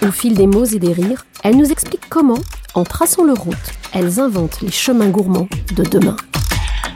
[0.00, 2.38] Au fil des mots et des rires, elles nous expliquent comment,
[2.74, 3.56] en traçant leur route,
[3.92, 6.16] elles inventent les chemins gourmands de demain.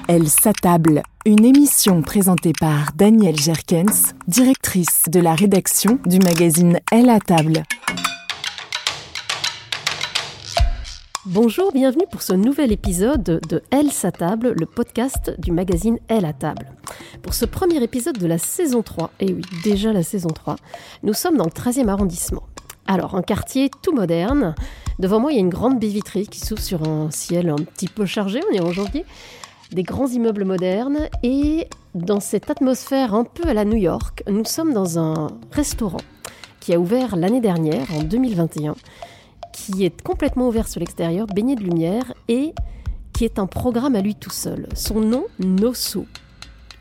[0.07, 1.03] Elle s'attable.
[1.27, 7.65] Une émission présentée par Danielle Jerkens, directrice de la rédaction du magazine Elle à table.
[11.27, 16.33] Bonjour, bienvenue pour ce nouvel épisode de Elle s'attable, le podcast du magazine Elle à
[16.33, 16.67] table.
[17.23, 20.55] Pour ce premier épisode de la saison 3, et oui, déjà la saison 3,
[21.03, 22.43] nous sommes dans le 13e arrondissement.
[22.87, 24.55] Alors, un quartier tout moderne.
[24.99, 26.01] Devant moi, il y a une grande baie
[26.31, 29.05] qui s'ouvre sur un ciel un petit peu chargé, on est en janvier.
[29.71, 31.09] Des grands immeubles modernes.
[31.23, 36.01] Et dans cette atmosphère un peu à la New York, nous sommes dans un restaurant
[36.61, 38.77] qui a ouvert l'année dernière, en 2021,
[39.53, 42.55] qui est complètement ouvert sur l'extérieur, baigné de lumière et
[43.13, 44.69] qui est un programme à lui tout seul.
[44.75, 46.07] Son nom, Nosso,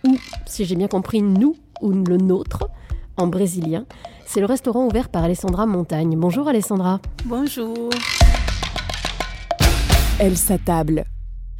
[0.06, 2.70] ou, si j'ai bien compris, nous ou le nôtre,
[3.18, 3.86] en brésilien.
[4.34, 6.16] C'est le restaurant ouvert par Alessandra Montagne.
[6.18, 7.02] Bonjour Alessandra.
[7.26, 7.90] Bonjour.
[10.22, 11.04] Elle s'attable.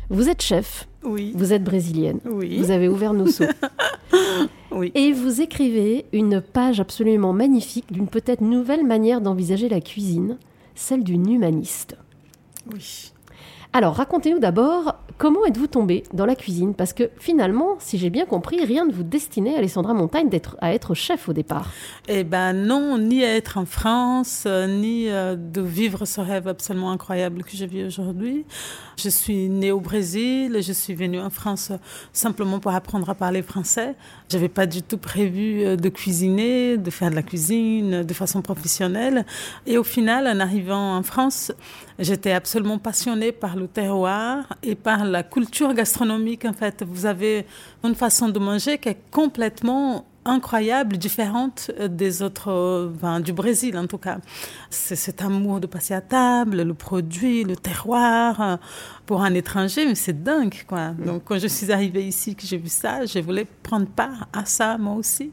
[0.10, 1.34] Vous êtes chef, Oui.
[1.36, 2.58] vous êtes brésilienne, Oui.
[2.60, 3.44] vous avez ouvert Nosso.
[4.72, 4.90] Oui.
[4.96, 10.38] Et vous écrivez une page absolument magnifique d'une peut-être nouvelle manière d'envisager la cuisine,
[10.74, 11.98] celle d'une humaniste.
[12.74, 13.12] Oui.
[13.74, 16.74] Alors, racontez-nous d'abord comment êtes-vous tombée dans la cuisine?
[16.74, 20.74] Parce que finalement, si j'ai bien compris, rien ne vous destinait, Alessandra Montagne, d'être, à
[20.74, 21.72] être chef au départ.
[22.08, 26.48] Eh ben non, ni à être en France, euh, ni euh, de vivre ce rêve
[26.48, 28.46] absolument incroyable que je vis aujourd'hui.
[28.98, 31.78] Je suis née au Brésil, je suis venue en France euh,
[32.14, 33.96] simplement pour apprendre à parler français.
[34.30, 39.26] J'avais pas du tout prévu de cuisiner, de faire de la cuisine de façon professionnelle.
[39.66, 41.52] Et au final, en arrivant en France,
[42.00, 46.46] j'étais absolument passionnée par le terroir et par la culture gastronomique.
[46.46, 47.46] En fait, vous avez
[47.84, 53.34] une façon de manger qui est complètement incroyable, différente euh, des autres, euh, enfin, du
[53.34, 54.20] Brésil en tout cas.
[54.70, 58.60] C'est cet amour de passer à table, le produit, le terroir.
[59.12, 60.92] Pour un étranger, mais c'est dingue, quoi.
[60.92, 64.46] Donc, quand je suis arrivée ici, que j'ai vu ça, je voulais prendre part à
[64.46, 65.32] ça, moi aussi.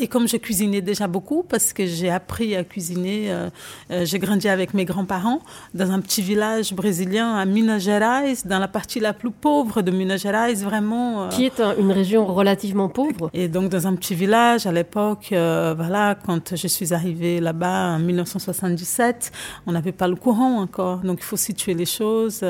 [0.00, 3.50] Et comme je cuisinais déjà beaucoup, parce que j'ai appris à cuisiner, euh,
[3.90, 5.40] euh, j'ai grandi avec mes grands-parents
[5.74, 9.90] dans un petit village brésilien à Minas Gerais, dans la partie la plus pauvre de
[9.90, 11.24] Minas Gerais, vraiment.
[11.24, 13.28] euh, Qui est un- une région relativement pauvre.
[13.34, 17.98] et donc dans un petit village à l'époque, voilà, quand je suis arrivée là-bas en
[17.98, 19.32] 1977,
[19.66, 20.98] on n'avait pas le courant encore.
[20.98, 22.44] Donc il faut situer les choses.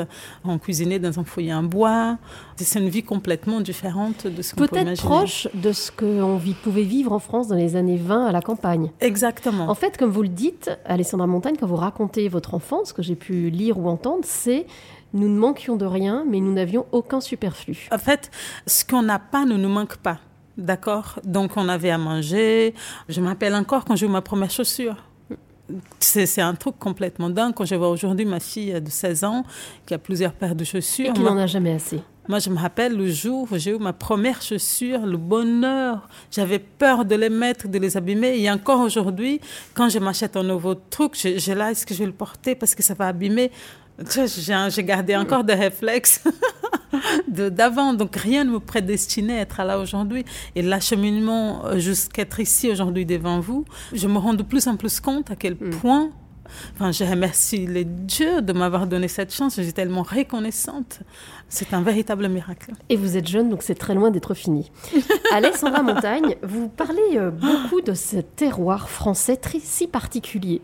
[0.45, 2.17] On cuisiner dans un foyer en bois.
[2.55, 4.95] C'est une vie complètement différente de ce qu'on peut imaginer.
[4.95, 8.41] Peut-être proche de ce qu'on pouvait vivre en France dans les années 20 à la
[8.41, 8.91] campagne.
[8.99, 9.69] Exactement.
[9.69, 13.01] En fait, comme vous le dites, Alessandra Montagne, quand vous racontez votre enfance, ce que
[13.01, 14.65] j'ai pu lire ou entendre, c'est
[15.13, 17.87] nous ne manquions de rien, mais nous n'avions aucun superflu.
[17.91, 18.29] En fait,
[18.67, 20.19] ce qu'on n'a pas ne nous manque pas.
[20.57, 21.19] D'accord?
[21.23, 22.73] Donc, on avait à manger.
[23.07, 24.97] Je m'appelle encore quand j'ai eu ma première chaussure.
[25.99, 27.53] C'est un truc complètement dingue.
[27.53, 29.43] Quand je vois aujourd'hui ma fille de 16 ans
[29.85, 31.09] qui a plusieurs paires de chaussures.
[31.09, 32.01] Et qui n'en a jamais assez.
[32.29, 36.07] Moi, je me rappelle le jour où j'ai eu ma première chaussure, le bonheur.
[36.29, 38.39] J'avais peur de les mettre, de les abîmer.
[38.39, 39.41] Et encore aujourd'hui,
[39.73, 42.75] quand je m'achète un nouveau truc, j'ai là, est-ce que je vais le porter parce
[42.75, 43.49] que ça va abîmer
[44.69, 46.23] j'ai gardé encore des réflexes
[47.27, 50.25] d'avant, donc rien ne me prédestinait à être là aujourd'hui.
[50.55, 54.77] Et l'acheminement euh, jusqu'à être ici aujourd'hui devant vous, je me rends de plus en
[54.77, 55.69] plus compte à quel mm.
[55.71, 56.09] point
[56.73, 59.55] Enfin, je remercie les dieux de m'avoir donné cette chance.
[59.57, 61.01] Je suis tellement reconnaissante.
[61.47, 62.71] C'est un véritable miracle.
[62.89, 64.71] Et vous êtes jeune, donc c'est très loin d'être fini.
[65.31, 70.61] Alexandra Montagne, vous parlez euh, beaucoup de ce terroir français très si particulier.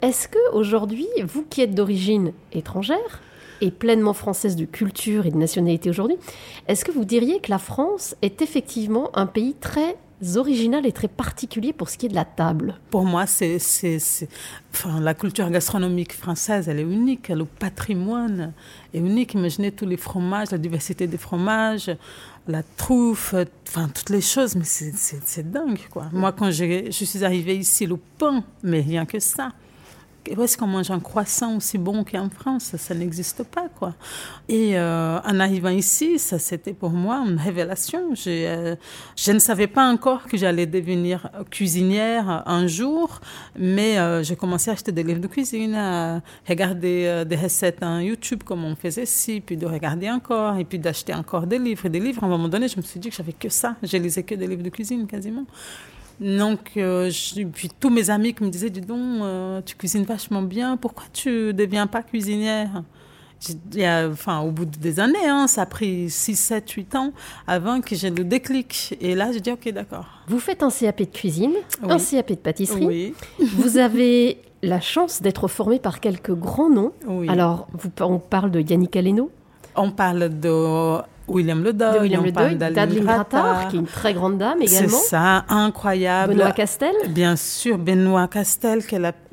[0.00, 3.20] Est-ce que aujourd'hui, vous qui êtes d'origine étrangère
[3.60, 6.16] et pleinement française de culture et de nationalité aujourd'hui,
[6.68, 9.96] est-ce que vous diriez que la France est effectivement un pays très
[10.36, 12.76] original et très particulier pour ce qui est de la table?
[12.90, 13.58] Pour moi, c'est,
[15.00, 17.28] la culture gastronomique française, elle est unique.
[17.30, 18.52] Le patrimoine
[18.94, 19.34] est unique.
[19.34, 21.90] Imaginez tous les fromages, la diversité des fromages,
[22.46, 23.34] la truffe,
[23.66, 26.06] enfin toutes les choses, mais c'est, dingue quoi.
[26.12, 29.50] Moi, quand je suis arrivée ici, le pain, mais rien que ça
[30.36, 32.76] où est-ce qu'on mange un croissant aussi bon qu'en France?
[32.76, 33.94] Ça, n'existe pas, quoi.
[34.48, 38.12] Et euh, en arrivant ici, ça, c'était pour moi une révélation.
[38.26, 38.76] Euh,
[39.16, 43.20] je ne savais pas encore que j'allais devenir cuisinière un jour,
[43.58, 48.00] mais euh, j'ai commencé à acheter des livres de cuisine, à regarder des recettes en
[48.00, 51.88] YouTube, comme on faisait ici, puis de regarder encore, et puis d'acheter encore des livres
[51.88, 52.22] des livres.
[52.22, 53.76] À un moment donné, je me suis dit que j'avais que ça.
[53.82, 55.44] Je lisais que des livres de cuisine, quasiment.
[56.20, 57.10] Donc, euh,
[57.52, 61.04] puis tous mes amis qui me disaient, dis donc, euh, tu cuisines vachement bien, pourquoi
[61.12, 62.82] tu ne deviens pas cuisinière?
[63.72, 66.94] Il y a, enfin, au bout des années, hein, ça a pris 6, 7, 8
[66.96, 67.12] ans
[67.46, 68.96] avant que j'ai le déclic.
[69.00, 70.06] Et là, j'ai dit, OK, d'accord.
[70.26, 72.84] Vous faites un CAP de cuisine, un CAP de pâtisserie.
[72.84, 73.14] Oui.
[73.54, 76.92] vous avez la chance d'être formé par quelques grands noms.
[77.06, 77.28] Oui.
[77.28, 79.30] Alors, vous, on parle de Yannick Aleno.
[79.76, 80.98] On parle de
[81.28, 83.24] William Le de William Le d'Adeline
[83.70, 84.88] qui est une très grande dame également.
[84.88, 86.34] C'est ça, incroyable.
[86.34, 88.80] Benoît Castel Bien sûr, Benoît Castel,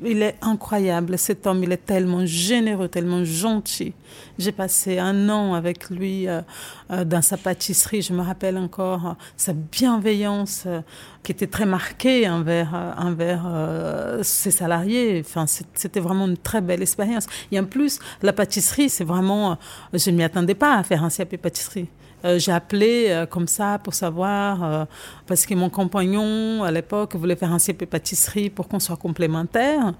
[0.04, 1.18] il est incroyable.
[1.18, 3.94] Cet homme, il est tellement généreux, tellement gentil.
[4.38, 6.40] J'ai passé un an avec lui euh,
[6.90, 8.02] euh, dans sa pâtisserie.
[8.02, 10.66] Je me rappelle encore euh, sa bienveillance
[11.26, 13.42] qui était très marquée envers, envers
[14.22, 15.20] ses salariés.
[15.26, 17.26] Enfin, c'était vraiment une très belle expérience.
[17.50, 19.58] Et en plus, la pâtisserie, c'est vraiment...
[19.92, 21.88] je ne m'y attendais pas à faire un CAP pâtisserie.
[22.36, 24.86] j'ai appelé comme ça pour savoir,
[25.26, 29.94] parce que mon compagnon à l'époque voulait faire un CP pâtisserie pour qu'on soit complémentaires.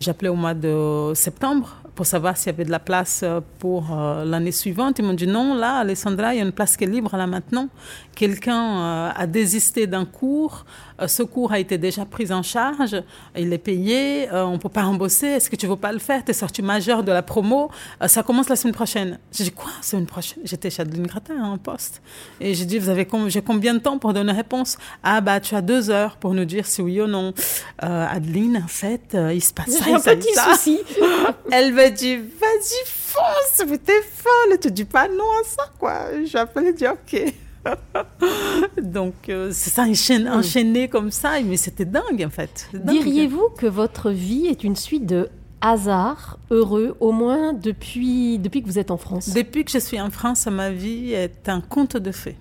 [0.00, 3.40] J'ai appelé au mois de septembre pour savoir s'il y avait de la place euh,
[3.58, 4.98] pour euh, l'année suivante.
[4.98, 7.26] Ils m'ont dit non, là, Alessandra, il y a une place qui est libre là
[7.26, 7.68] maintenant.
[8.14, 10.66] Quelqu'un euh, a désisté d'un cours.
[11.06, 13.02] Ce cours a été déjà pris en charge.
[13.36, 14.28] Il est payé.
[14.32, 15.26] on ne peut pas rembourser.
[15.26, 16.24] Est-ce que tu ne veux pas le faire?
[16.24, 17.70] Tu es sorti majeur de la promo.
[18.06, 19.18] ça commence la semaine prochaine.
[19.32, 20.42] J'ai dit quoi, semaine prochaine?
[20.44, 22.02] J'étais chez Adeline Gratin en poste.
[22.40, 24.78] Et j'ai dit, vous avez j'ai combien de temps pour donner réponse?
[25.02, 27.32] Ah, bah, tu as deux heures pour nous dire si oui ou non.
[27.78, 29.84] Adeline, en fait, il se passe ça.
[29.94, 30.80] un petit souci.
[31.50, 34.58] Elle veut dit, vas-y, fonce, mais t'es folle.
[34.60, 36.06] Tu dis pas non à ça, quoi.
[36.24, 37.34] J'ai appelé, dit, ok.
[38.82, 42.68] Donc, euh, c'est ça, enchaîné, enchaîné comme ça, mais c'était dingue, en fait.
[42.72, 45.28] Diriez-vous que votre vie est une suite de
[45.60, 49.30] hasards heureux, au moins depuis, depuis que vous êtes en France?
[49.30, 52.36] Depuis que je suis en France, ma vie est un conte de fées.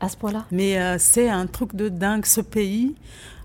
[0.00, 0.46] À ce point-là?
[0.50, 2.26] Mais euh, c'est un truc de dingue.
[2.26, 2.94] Ce pays,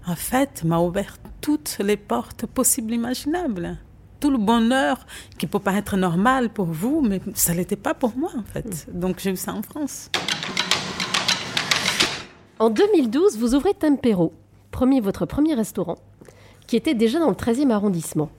[0.07, 3.77] en fait, m'a ouvert toutes les portes possibles imaginables
[4.19, 5.05] tout le bonheur
[5.37, 8.87] qui peut paraître normal pour vous, mais ça ne l'était pas pour moi en fait.
[8.91, 10.09] Donc j'ai eu ça en France.
[12.59, 14.33] En 2012, vous ouvrez Tempero,
[14.71, 15.99] premier, votre premier restaurant,
[16.65, 18.31] qui était déjà dans le 13e arrondissement.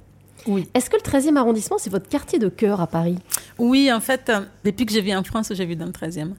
[0.46, 0.68] Oui.
[0.74, 3.18] Est-ce que le 13e arrondissement, c'est votre quartier de cœur à Paris?
[3.58, 6.30] Oui, en fait, euh, depuis que je vis en France, j'ai vu dans le 13e.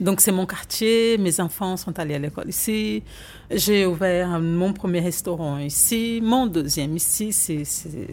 [0.00, 3.02] Donc c'est mon quartier, mes enfants sont allés à l'école ici.
[3.50, 7.32] J'ai ouvert mon premier restaurant ici, mon deuxième ici.
[7.32, 7.64] C'est,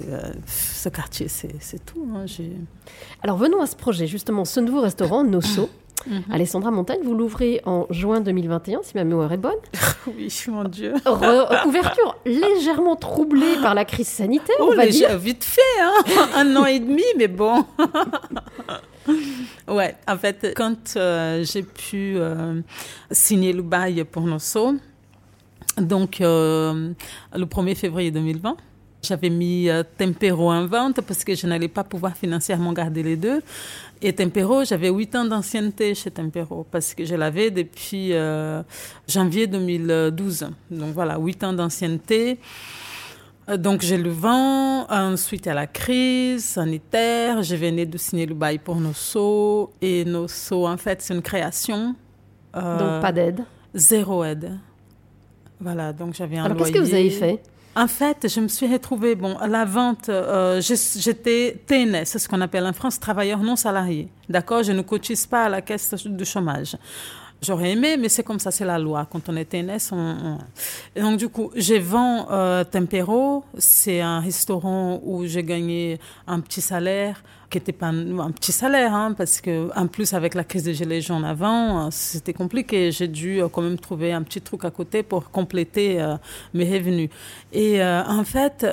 [0.10, 2.08] euh, ce quartier, c'est, tout.
[2.16, 2.26] Hein,
[3.22, 5.70] Alors venons à ce projet, justement, ce nouveau restaurant, Nosso.
[6.08, 6.24] Mhm.
[6.32, 9.52] Alessandra Montagne, vous l'ouvrez en juin 2021, si ma mémoire est bonne.
[10.08, 10.94] oui, mon Dieu.
[11.66, 15.18] ouverture légèrement troublée par la crise sanitaire, oh, on va dire.
[15.18, 16.04] Vite fait, hein
[16.36, 17.66] un an et demi, mais bon.
[19.68, 22.62] ouais, en fait, quand euh, j'ai pu euh,
[23.12, 24.74] signer le bail pour Nosso,
[25.78, 26.92] donc euh,
[27.36, 28.58] le 1er février 2020,
[29.04, 33.42] j'avais mis Tempero en vente parce que je n'allais pas pouvoir financièrement garder les deux.
[34.02, 38.14] Et Tempero, j'avais 8 ans d'ancienneté chez Tempero parce que je l'avais depuis
[39.08, 40.50] janvier 2012.
[40.72, 42.40] Donc voilà, 8 ans d'ancienneté.
[43.50, 44.86] Euh, donc, j'ai le vent.
[44.90, 47.44] Ensuite, a la crise sanitaire.
[47.44, 49.72] Je venais de signer le bail pour Nosso.
[49.82, 51.96] Et Nosso, en fait, c'est une création.
[52.56, 53.44] Euh, donc, pas d'aide
[53.74, 54.60] Zéro aide.
[55.60, 57.42] Voilà, donc j'avais un Alors, qu'est-ce que vous avez fait?
[57.76, 62.30] En fait, je me suis retrouvée, bon, à la vente, euh, j'étais TNS, c'est ce
[62.30, 64.10] qu'on appelle en France travailleur non salarié.
[64.30, 64.64] D'accord?
[64.64, 66.78] Je ne cotise pas à la caisse de chômage.
[67.44, 69.06] J'aurais aimé, mais c'est comme ça, c'est la loi.
[69.12, 70.38] Quand on est TNS, on,
[70.96, 73.44] Et donc du coup, j'ai vendu euh, Tempero.
[73.58, 78.96] C'est un restaurant où j'ai gagné un petit salaire qui n'était pas un petit salaire,
[78.96, 82.92] hein, parce que en plus avec la crise des gilets jaunes avant, c'était compliqué.
[82.92, 86.16] J'ai dû euh, quand même trouver un petit truc à côté pour compléter euh,
[86.54, 87.10] mes revenus.
[87.52, 88.66] Et en fait,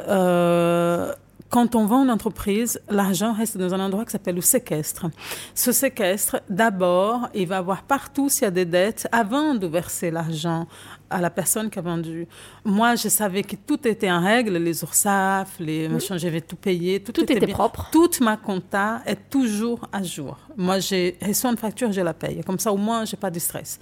[1.50, 5.06] quand on vend une entreprise, l'argent reste dans un endroit qui s'appelle le séquestre.
[5.52, 10.12] Ce séquestre, d'abord, il va voir partout s'il y a des dettes avant de verser
[10.12, 10.68] l'argent
[11.10, 12.28] à la personne qui a vendu.
[12.64, 17.02] Moi, je savais que tout était en règle, les URSAF, les machins, j'avais tout payé,
[17.02, 17.88] tout, était, propre.
[17.90, 20.38] Toute ma compta est toujours à jour.
[20.56, 22.42] Moi, j'ai reçu une facture, je la paye.
[22.44, 23.80] Comme ça, au moins, j'ai pas de stress.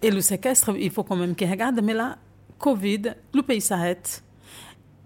[0.00, 1.78] Et le séquestre, il faut quand même qu'il regarde.
[1.82, 2.16] Mais là,
[2.58, 3.02] Covid,
[3.34, 4.22] le pays s'arrête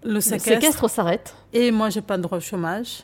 [0.07, 1.35] le séquestre, s'arrête.
[1.53, 3.03] Et moi, j'ai pas de droit au chômage.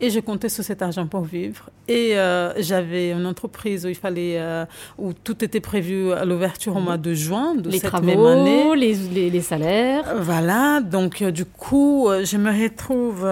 [0.00, 1.70] Et je comptais sur cet argent pour vivre.
[1.88, 4.64] Et euh, j'avais une entreprise où il fallait, euh,
[4.98, 8.24] où tout était prévu à l'ouverture au mois de juin de les cette travaux, même
[8.24, 8.76] année.
[8.76, 10.04] Les, les, les salaires.
[10.20, 10.80] Voilà.
[10.80, 13.26] Donc du coup, je me retrouve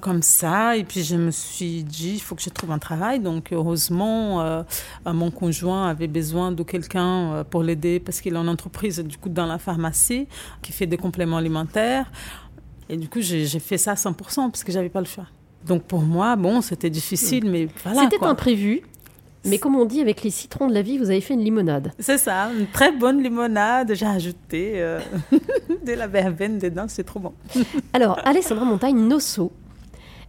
[0.00, 0.76] comme ça.
[0.76, 3.20] Et puis je me suis dit, il faut que je trouve un travail.
[3.20, 4.64] Donc heureusement,
[5.06, 9.28] mon conjoint avait besoin de quelqu'un pour l'aider parce qu'il a une entreprise du coup
[9.28, 10.26] dans la pharmacie
[10.62, 12.10] qui fait des compléments alimentaires.
[12.90, 15.26] Et du coup, j'ai fait ça à 100% parce que j'avais pas le choix.
[15.64, 18.02] Donc pour moi, bon, c'était difficile, mais voilà.
[18.02, 18.82] C'était imprévu.
[19.44, 21.92] Mais comme on dit, avec les citrons de la vie, vous avez fait une limonade.
[21.98, 23.94] C'est ça, une très bonne limonade.
[23.94, 25.00] J'ai ajouté euh,
[25.86, 27.32] de la verveine dedans, c'est trop bon.
[27.92, 29.52] Alors, Alessandra Montagne, Nosso.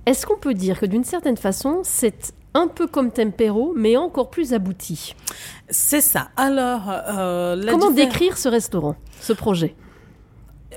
[0.05, 4.29] Est-ce qu'on peut dire que d'une certaine façon, c'est un peu comme Tempero, mais encore
[4.29, 5.15] plus abouti?
[5.69, 6.29] C'est ça.
[6.37, 9.75] Alors, euh, comment décrire ce restaurant, ce projet?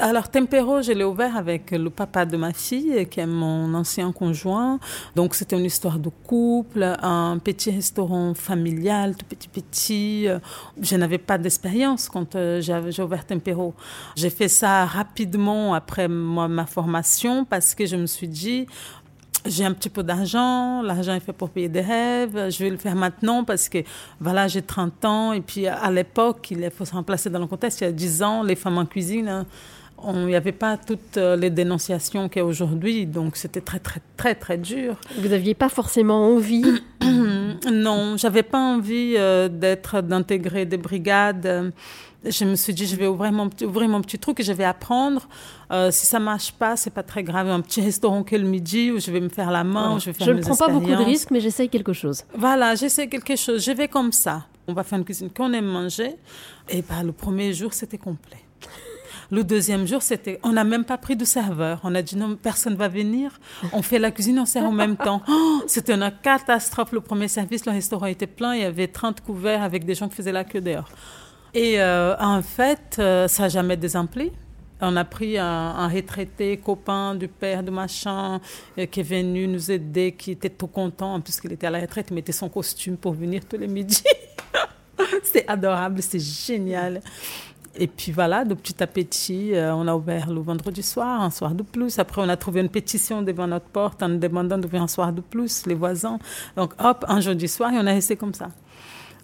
[0.00, 4.10] Alors, Tempero, je l'ai ouvert avec le papa de ma fille, qui est mon ancien
[4.10, 4.80] conjoint.
[5.14, 10.26] Donc, c'était une histoire de couple, un petit restaurant familial, tout petit petit.
[10.80, 13.74] Je n'avais pas d'expérience quand euh, j'ai ouvert Tempero.
[14.16, 18.66] J'ai fait ça rapidement après ma formation parce que je me suis dit,
[19.46, 22.78] j'ai un petit peu d'argent, l'argent est fait pour payer des rêves, je vais le
[22.78, 23.78] faire maintenant parce que
[24.20, 27.80] voilà, j'ai 30 ans et puis à l'époque, il faut se remplacer dans le contexte,
[27.82, 29.46] il y a 10 ans, les femmes en cuisine, hein,
[30.12, 33.78] il n'y avait pas toutes euh, les dénonciations qu'il y a aujourd'hui, donc c'était très,
[33.78, 34.96] très, très, très dur.
[35.18, 36.64] Vous n'aviez pas forcément envie
[37.72, 41.72] Non, j'avais pas envie euh, d'être, d'intégrer des brigades.
[42.24, 44.64] Je me suis dit, je vais ouvrir mon, ouvrir mon petit truc et je vais
[44.64, 45.28] apprendre.
[45.70, 47.48] Euh, si ça marche pas, c'est pas très grave.
[47.48, 50.12] Un petit restaurant que le midi où je vais me faire la main, je vais
[50.14, 52.24] faire Je ne prends pas beaucoup de risques, mais j'essaye quelque chose.
[52.34, 53.62] Voilà, j'essaie quelque chose.
[53.64, 54.46] Je vais comme ça.
[54.66, 56.16] On va faire une cuisine qu'on aime manger.
[56.70, 58.38] Et bah, le premier jour, c'était complet.
[59.30, 61.80] Le deuxième jour, c'était, on n'a même pas pris de serveur.
[61.84, 63.38] On a dit non, personne va venir.
[63.72, 65.22] On fait la cuisine, on sert en même temps.
[65.36, 66.92] Oh, c'était une catastrophe.
[66.92, 68.54] Le premier service, le restaurant était plein.
[68.54, 70.88] Il y avait 30 couverts avec des gens qui faisaient la queue dehors.
[71.54, 74.32] Et euh, en fait, euh, ça n'a jamais désempli.
[74.80, 78.40] On a pris un, retraité, copain du père de machin,
[78.78, 82.08] euh, qui est venu nous aider, qui était tout content, puisqu'il était à la retraite,
[82.10, 84.02] il mettait son costume pour venir tous les midis.
[85.22, 87.00] c'est adorable, c'est génial.
[87.76, 91.30] Et puis voilà, de petit à petit, euh, on a ouvert le vendredi soir, un
[91.30, 91.98] soir de plus.
[91.98, 95.20] Après, on a trouvé une pétition devant notre porte en demandant d'ouvrir un soir de
[95.20, 96.18] plus, les voisins.
[96.56, 98.48] Donc hop, un jeudi soir, et on a resté comme ça.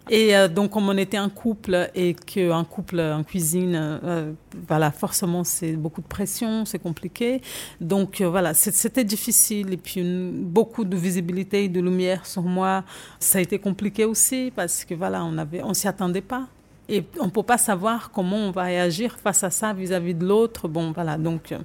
[0.09, 4.33] Et euh, donc, comme on était un couple et qu'un couple en cuisine, euh,
[4.67, 7.43] voilà, forcément, c'est beaucoup de pression, c'est compliqué.
[7.81, 9.73] Donc, voilà, c'était difficile.
[9.75, 12.83] Et puis, beaucoup de visibilité et de lumière sur moi,
[13.21, 16.49] ça a été compliqué aussi parce que, voilà, on avait, on s'y attendait pas.
[16.91, 20.27] Et on ne peut pas savoir comment on va réagir face à ça vis-à-vis de
[20.27, 20.69] l'autre.
[20.69, 21.53] Bon, voilà, donc...
[21.53, 21.59] Euh,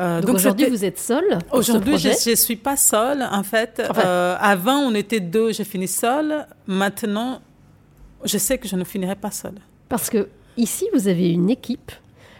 [0.00, 3.22] Euh, donc, aujourd'hui, vous êtes seule Aujourd'hui, je ne suis pas seule.
[3.30, 6.46] En fait, euh, avant, on était deux, j'ai fini seule.
[6.66, 7.42] Maintenant,
[8.24, 9.58] je sais que je ne finirai pas seule.
[9.90, 11.92] Parce que ici, vous avez une équipe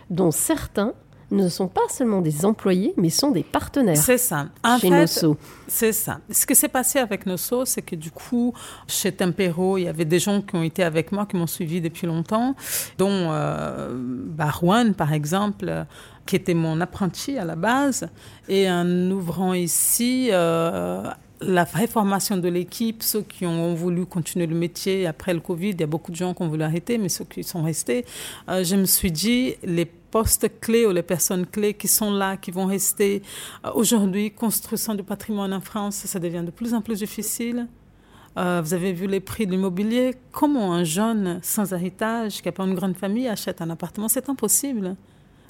[0.08, 0.94] dont certains
[1.30, 3.96] ne sont pas seulement des employés, mais sont des partenaires.
[3.96, 4.48] C'est ça.
[4.64, 5.26] En chez fait,
[5.68, 6.20] C'est ça.
[6.30, 8.52] Ce qui s'est passé avec Nosso, c'est que du coup,
[8.88, 11.80] chez Tempero, il y avait des gens qui ont été avec moi, qui m'ont suivi
[11.80, 12.54] depuis longtemps,
[12.98, 15.86] dont euh, Barouane, par exemple,
[16.26, 18.08] qui était mon apprenti à la base.
[18.48, 21.04] Et en ouvrant ici, euh,
[21.40, 25.80] la réformation de l'équipe, ceux qui ont voulu continuer le métier après le Covid, il
[25.80, 28.04] y a beaucoup de gens qui ont voulu arrêter, mais ceux qui sont restés,
[28.48, 32.36] euh, je me suis dit, les postes clés ou les personnes clés qui sont là,
[32.36, 33.22] qui vont rester.
[33.64, 37.66] Euh, aujourd'hui, construction du patrimoine en France, ça devient de plus en plus difficile.
[38.36, 40.14] Euh, vous avez vu les prix de l'immobilier.
[40.30, 44.08] Comment un jeune sans héritage, qui n'a pas une grande famille, achète un appartement?
[44.08, 44.96] C'est impossible.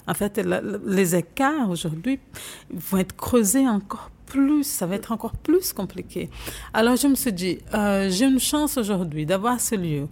[0.07, 0.41] En fait,
[0.85, 2.19] les écarts aujourd'hui
[2.71, 6.29] vont être creusés encore plus, ça va être encore plus compliqué.
[6.73, 10.07] Alors je me suis dit, euh, j'ai une chance aujourd'hui d'avoir ce lieu.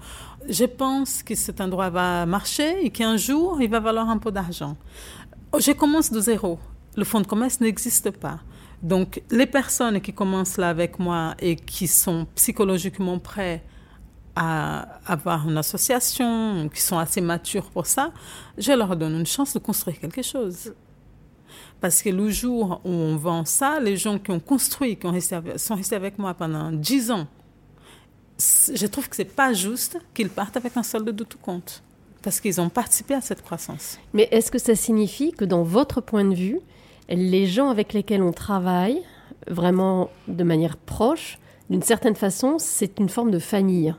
[0.50, 4.32] Je pense que cet endroit va marcher et qu'un jour, il va valoir un peu
[4.32, 4.76] d'argent.
[5.58, 6.60] Je commence de zéro.
[6.98, 8.40] Le fonds de commerce n'existe pas.
[8.82, 13.64] Donc, les personnes qui commencent là avec moi et qui sont psychologiquement prêts
[14.36, 18.12] à avoir une association, qui sont assez matures pour ça,
[18.58, 20.74] je leur donne une chance de construire quelque chose.
[21.82, 25.12] Parce que le jour où on vend ça, les gens qui ont construit, qui ont
[25.12, 27.28] resté, sont restés avec moi pendant 10 ans,
[28.38, 31.84] je trouve que c'est pas juste qu'ils partent avec un solde de tout compte.
[32.22, 33.98] Parce qu'ils ont participé à cette croissance.
[34.14, 36.60] Mais est-ce que ça signifie que dans votre point de vue,
[37.08, 39.02] les gens avec lesquels on travaille,
[39.48, 43.96] vraiment de manière proche, d'une certaine façon, c'est une forme de famille?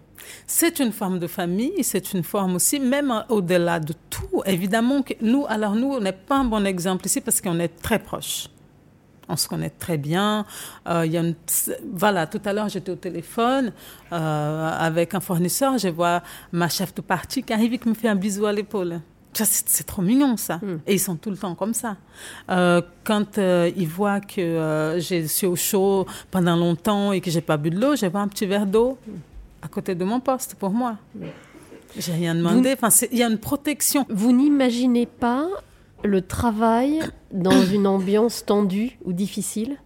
[0.46, 5.14] C'est une forme de famille, c'est une forme aussi, même au-delà de tout, évidemment que
[5.20, 8.48] nous, alors nous, on n'est pas un bon exemple ici parce qu'on est très proches.
[9.30, 10.44] On se connaît très bien.
[10.88, 11.22] Euh, y a
[11.94, 13.72] voilà, tout à l'heure, j'étais au téléphone
[14.12, 15.78] euh, avec un fournisseur.
[15.78, 18.52] Je vois ma chef de partie qui arrive et qui me fait un bisou à
[18.52, 19.00] l'épaule.
[19.32, 20.56] C'est trop mignon ça.
[20.56, 20.78] Hmm.
[20.88, 21.96] Et ils sont tout le temps comme ça.
[22.50, 27.56] Euh, quand ils voient que je suis au chaud pendant longtemps et que j'ai pas
[27.56, 28.98] bu de l'eau, je vois un petit verre d'eau.
[29.06, 29.12] Hmm
[29.62, 30.96] à côté de mon poste pour moi.
[31.96, 32.74] J'ai rien demandé.
[32.80, 34.06] Enfin, il y a une protection.
[34.08, 35.48] Vous n'imaginez pas
[36.04, 37.00] le travail
[37.32, 39.76] dans une ambiance tendue ou difficile?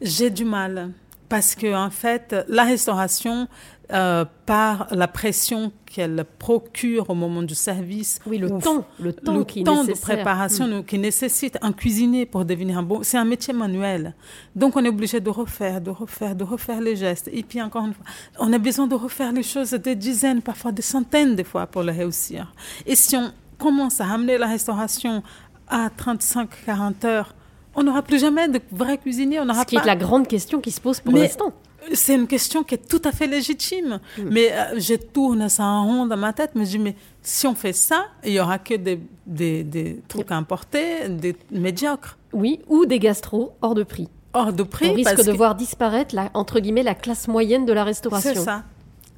[0.00, 0.90] J'ai du mal
[1.28, 3.48] parce que en fait, la restauration,
[3.90, 8.18] euh, par la pression qu'elle procure au moment du service.
[8.26, 10.84] Oui, le temps, le temps, le temps de préparation hmm.
[10.84, 13.00] qui nécessite un cuisinier pour devenir un bon.
[13.02, 14.14] C'est un métier manuel,
[14.54, 17.30] donc on est obligé de refaire, de refaire, de refaire les gestes.
[17.32, 18.04] Et puis encore une fois,
[18.38, 21.82] on a besoin de refaire les choses des dizaines, parfois des centaines de fois pour
[21.82, 22.52] le réussir.
[22.84, 25.22] Et si on commence à amener la restauration
[25.66, 27.34] à 35-40 heures,
[27.74, 29.40] on n'aura plus jamais de vrais cuisiniers.
[29.40, 31.54] On Ce qui est la grande question qui se pose pour l'instant.
[31.94, 34.00] C'est une question qui est tout à fait légitime.
[34.18, 34.22] Mm.
[34.30, 36.52] Mais euh, je tourne ça en rond dans ma tête.
[36.54, 40.00] Mais je dis, mais si on fait ça, il n'y aura que des, des, des
[40.08, 42.16] trucs importés, des médiocres.
[42.32, 44.08] Oui, ou des gastro hors de prix.
[44.34, 44.90] Hors de prix.
[44.90, 48.34] On risque de voir disparaître, la, entre guillemets, la classe moyenne de la restauration.
[48.34, 48.64] C'est ça.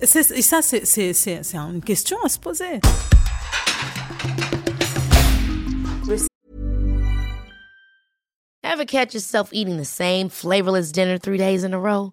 [0.01, 2.81] Et ça, c'est une question à se poser.
[8.63, 12.13] Ever catch yourself eating the same flavorless dinner three days in a row?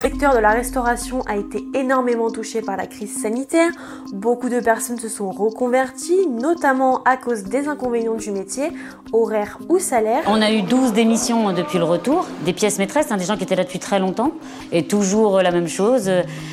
[0.00, 3.72] Le secteur de la restauration a été énormément touché par la crise sanitaire.
[4.12, 8.68] Beaucoup de personnes se sont reconverties, notamment à cause des inconvénients du métier,
[9.12, 10.22] horaire ou salaire.
[10.28, 13.42] On a eu 12 démissions depuis le retour, des pièces maîtresses, hein, des gens qui
[13.42, 14.30] étaient là depuis très longtemps,
[14.70, 16.08] et toujours la même chose,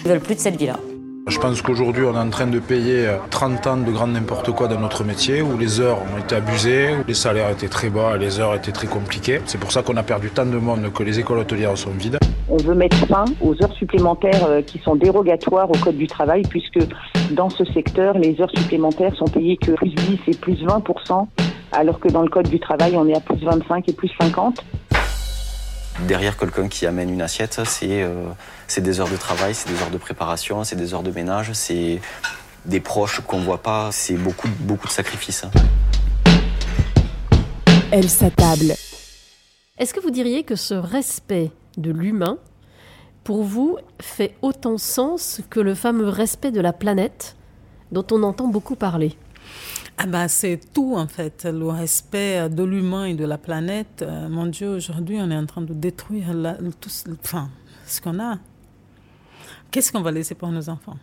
[0.06, 0.80] ils veulent plus de cette vie-là.
[1.28, 4.68] Je pense qu'aujourd'hui, on est en train de payer 30 ans de grand n'importe quoi
[4.68, 8.16] dans notre métier, où les heures ont été abusées, où les salaires étaient très bas
[8.16, 9.42] les heures étaient très compliquées.
[9.46, 12.20] C'est pour ça qu'on a perdu tant de monde que les écoles hôtelières sont vides.
[12.48, 16.44] On veut mettre fin aux heures supplémentaires euh, qui sont dérogatoires au Code du travail,
[16.48, 16.80] puisque
[17.32, 21.26] dans ce secteur, les heures supplémentaires sont payées que plus 10 et plus 20%
[21.72, 24.64] alors que dans le Code du travail, on est à plus 25 et plus 50
[26.00, 28.30] derrière quelqu'un qui amène une assiette, euh,
[28.68, 31.54] c'est des heures de travail, c'est des heures de préparation, c'est des heures de ménage,
[31.54, 32.02] c'est
[32.66, 35.46] des proches qu'on voit pas, c'est beaucoup, beaucoup de sacrifices.
[37.92, 38.76] Elle s'attable.
[39.78, 42.38] Est-ce que vous diriez que ce respect de l'humain,
[43.24, 47.36] pour vous, fait autant sens que le fameux respect de la planète
[47.92, 49.18] dont on entend beaucoup parler?
[49.98, 54.02] Ah bah, c'est tout en fait, le respect de l'humain et de la planète.
[54.02, 56.36] Euh, mon Dieu, aujourd'hui, on est en train de détruire
[56.82, 56.90] tout
[57.24, 57.50] enfin,
[57.88, 58.38] ce qu'on a.
[59.72, 60.98] Qu'est-ce qu'on va laisser pour nos enfants?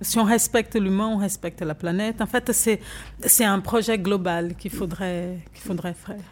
[0.00, 2.20] Si on respecte l'humain, on respecte la planète.
[2.20, 6.22] En fait, c'est, un projet global qu'il faudrait, qu'il faudrait faire.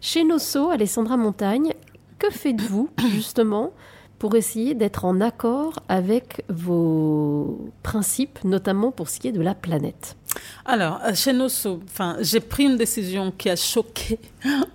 [0.00, 1.74] Chez Nosso, Alessandra Montagne,
[2.18, 3.72] que faites-vous justement
[4.18, 9.54] pour essayer d'être en accord avec vos principes, notamment pour ce qui est de la
[9.54, 10.16] planète?
[10.64, 11.46] Alors, euh, chez nous,
[11.84, 14.18] enfin, j'ai pris une décision qui a choqué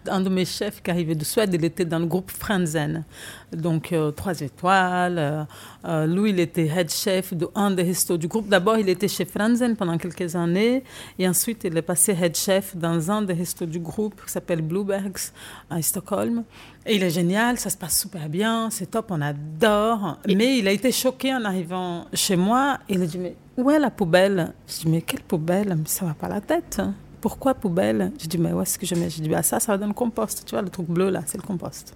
[0.08, 1.52] un de mes chefs qui arrivait de Suède.
[1.54, 3.04] Il était dans le groupe Franzen,
[3.52, 5.48] donc euh, trois étoiles.
[5.86, 8.48] Euh, lui, il était head chef de un des restos du groupe.
[8.50, 10.84] D'abord, il était chez Franzen pendant quelques années,
[11.20, 14.62] et ensuite, il est passé head chef dans un des restos du groupe qui s'appelle
[14.62, 15.32] Bluebergs
[15.70, 16.44] à Stockholm.
[16.86, 20.18] Et il est génial, ça se passe super bien, c'est top, on adore.
[20.28, 22.80] Mais il a été choqué en arrivant chez moi.
[22.90, 25.78] Il a dit mais où est la poubelle Je dis, mais quelle poubelle?
[25.86, 26.82] Ça va pas la tête.
[27.22, 28.12] Pourquoi poubelle?
[28.20, 29.10] Je dis, mais où est-ce que je mets?
[29.10, 30.44] Je dis, bah ça, ça va dans le compost.
[30.46, 31.96] Tu vois, le truc bleu là, c'est le compost.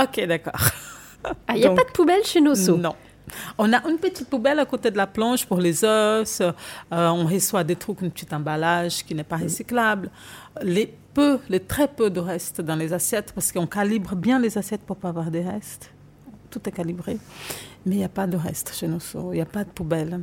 [0.00, 0.60] Ok, d'accord.
[1.46, 2.96] Ah, il n'y a pas de poubelle chez Nosso Non.
[3.56, 6.40] On a une petite poubelle à côté de la planche pour les os.
[6.40, 6.52] Euh,
[6.90, 10.10] on reçoit des trucs, un petit emballage qui n'est pas recyclable.
[10.62, 14.58] Les peu, les très peu de restes dans les assiettes, parce qu'on calibre bien les
[14.58, 15.92] assiettes pour pas avoir des restes.
[16.52, 17.18] Tout est calibré.
[17.86, 20.20] Mais il n'y a pas de reste chez nous, il n'y a pas de poubelle.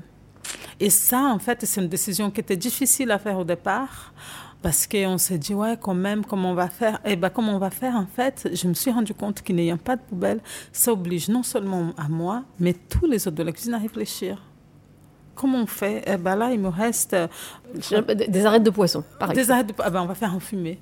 [0.79, 4.13] Et ça, en fait, c'est une décision qui était difficile à faire au départ
[4.61, 6.95] parce qu'on s'est dit, ouais, quand même, comment on va faire?
[7.05, 9.55] Et eh bien, comment on va faire, en fait, je me suis rendu compte qu'il
[9.55, 13.37] n'y a pas de poubelle, ça oblige non seulement à moi, mais tous les autres
[13.37, 14.41] de la cuisine à réfléchir.
[15.33, 16.03] Comment on fait?
[16.05, 17.15] Eh bien, là, il me reste...
[18.27, 19.45] Des arêtes de poisson, par exemple.
[19.45, 20.79] Des arêtes de ah ben, On va faire en fumée.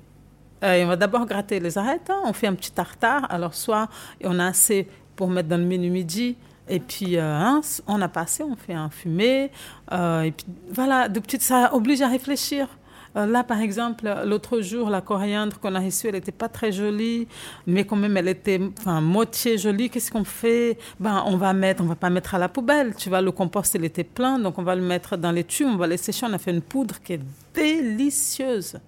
[0.64, 2.20] Euh, on va d'abord gratter les arêtes, hein.
[2.24, 3.26] on fait un petit tartare.
[3.30, 3.88] Alors, soit
[4.24, 6.36] on a assez pour mettre dans le menu midi,
[6.68, 9.50] et puis, euh, hein, on a passé, on fait un fumé.
[9.92, 12.68] Euh, et puis, voilà, de petites, ça oblige à réfléchir.
[13.16, 16.70] Euh, là, par exemple, l'autre jour, la coriandre qu'on a reçue, elle n'était pas très
[16.70, 17.26] jolie,
[17.66, 19.88] mais quand même, elle était moitié jolie.
[19.90, 20.78] Qu'est-ce qu'on fait?
[21.00, 22.94] Ben, On va mettre, on va pas mettre à la poubelle.
[22.96, 25.68] Tu vois, le compost, il était plein, donc on va le mettre dans les tubes,
[25.68, 26.26] on va les sécher.
[26.28, 27.20] On a fait une poudre qui est
[27.54, 28.78] délicieuse.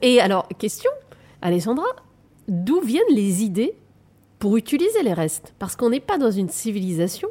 [0.00, 0.90] Et alors, question,
[1.42, 1.88] Alessandra,
[2.46, 3.74] d'où viennent les idées
[4.38, 5.54] pour utiliser les restes.
[5.58, 7.28] Parce qu'on n'est pas dans une civilisation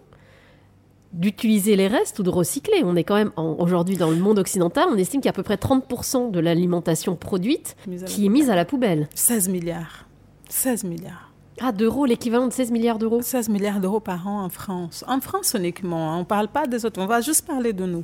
[1.13, 2.81] d'utiliser les restes ou de recycler.
[2.83, 5.33] On est quand même, aujourd'hui dans le monde occidental, on estime qu'il y a à
[5.33, 7.75] peu près 30% de l'alimentation produite
[8.07, 9.07] qui est mise à la poubelle.
[9.13, 10.07] 16 milliards.
[10.49, 11.31] 16 milliards.
[11.61, 15.05] Ah, d'euros, l'équivalent de 16 milliards d'euros 16 milliards d'euros par an en France.
[15.07, 16.15] En France uniquement, hein.
[16.17, 18.03] on ne parle pas des autres, on va juste parler de nous.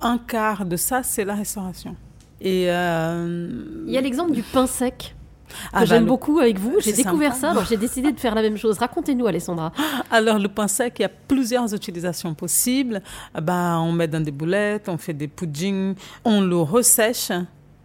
[0.00, 1.96] Un quart de ça, c'est la restauration.
[2.40, 5.14] Et euh, Il y a l'exemple du pain sec
[5.72, 6.76] ah, j'aime bah, beaucoup avec vous.
[6.80, 8.78] J'ai découvert ça, j'ai décidé de faire la même chose.
[8.78, 9.72] Racontez-nous, Alessandra.
[10.10, 13.02] Alors, le pain sec, il y a plusieurs utilisations possibles.
[13.40, 17.32] Bah, on met dans des boulettes, on fait des puddings, on le ressèche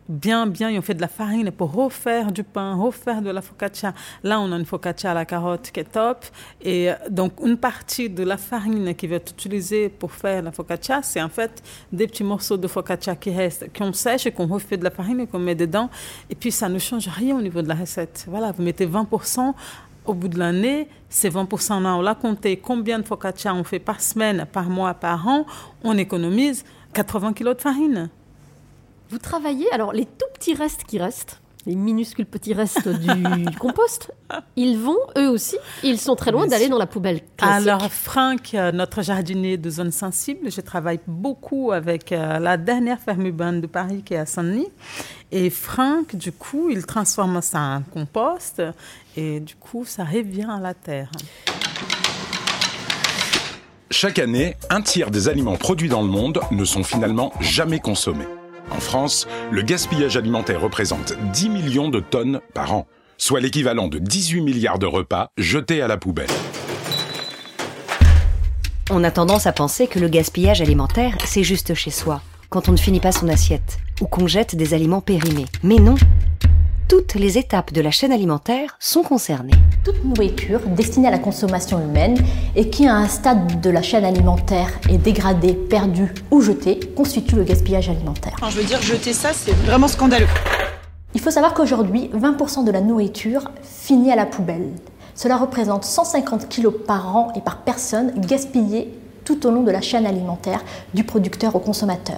[0.07, 3.41] bien, bien, ils ont fait de la farine pour refaire du pain, refaire de la
[3.41, 3.93] focaccia.
[4.23, 6.25] Là, on a une focaccia à la carotte qui est top.
[6.61, 10.51] Et euh, donc, une partie de la farine qui va être utilisée pour faire la
[10.51, 14.47] focaccia, c'est en fait des petits morceaux de focaccia qui restent, qu'on sèche et qu'on
[14.47, 15.89] refait de la farine et qu'on met dedans.
[16.29, 18.25] Et puis, ça ne change rien au niveau de la recette.
[18.27, 19.53] Voilà, vous mettez 20%.
[20.05, 23.79] Au bout de l'année, ces 20% là, on l'a compté combien de focaccia on fait
[23.79, 25.47] par semaine, par mois, par an,
[25.83, 26.63] on économise
[26.93, 28.09] 80 kilos de farine.
[29.09, 33.09] Vous travaillez, alors les tout petits restes qui restent, les minuscules petits restes du
[33.59, 34.11] compost,
[34.55, 37.67] ils vont eux aussi, ils sont très loin d'aller dans la poubelle classique.
[37.67, 42.99] Alors Franck, euh, notre jardinier de zone sensible, je travaille beaucoup avec euh, la dernière
[42.99, 44.69] ferme urbaine de Paris qui est à Saint-Denis.
[45.31, 48.61] Et Franck, du coup, il transforme ça en compost
[49.15, 51.11] et du coup, ça revient à la terre.
[53.91, 58.25] Chaque année, un tiers des aliments produits dans le monde ne sont finalement jamais consommés.
[58.71, 63.99] En France, le gaspillage alimentaire représente 10 millions de tonnes par an, soit l'équivalent de
[63.99, 66.30] 18 milliards de repas jetés à la poubelle.
[68.89, 72.71] On a tendance à penser que le gaspillage alimentaire, c'est juste chez soi, quand on
[72.71, 75.45] ne finit pas son assiette, ou qu'on jette des aliments périmés.
[75.63, 75.95] Mais non
[76.87, 79.53] toutes les étapes de la chaîne alimentaire sont concernées.
[79.83, 82.15] Toute nourriture destinée à la consommation humaine
[82.55, 87.35] et qui à un stade de la chaîne alimentaire est dégradée, perdue ou jetée constitue
[87.35, 88.35] le gaspillage alimentaire.
[88.49, 90.27] je veux dire, jeter ça, c'est vraiment scandaleux.
[91.15, 94.69] Il faut savoir qu'aujourd'hui, 20% de la nourriture finit à la poubelle.
[95.15, 98.93] Cela représente 150 kg par an et par personne gaspillés
[99.23, 100.61] tout au long de la chaîne alimentaire,
[100.93, 102.17] du producteur au consommateur.